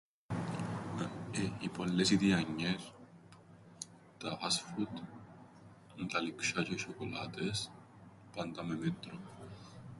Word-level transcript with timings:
Ε, 1.31 1.49
οι 1.59 1.69
πολλές 1.69 2.09
οι 2.09 2.17
τηανιές, 2.17 2.93
τα 4.17 4.37
φαστ 4.41 4.61
φουντ, 4.65 4.99
τα 6.11 6.19
λεικσ̆ιά 6.19 6.61
τζ̆αι 6.61 6.73
οι 6.73 6.77
σ̆οκολάτες, 6.87 7.71
πάντα 8.35 8.63
με 8.63 8.75
μέτρον. 8.75 9.19